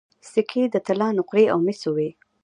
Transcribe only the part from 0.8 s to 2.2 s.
طلا نقرې او مسو وې